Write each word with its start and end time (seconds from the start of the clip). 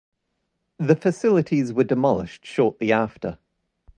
The 0.79 0.95
facilities 0.95 1.73
were 1.73 1.83
demolished 1.83 2.43
shortly 2.43 2.91
after. 2.91 3.37